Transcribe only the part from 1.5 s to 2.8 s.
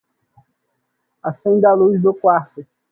a luz do quarto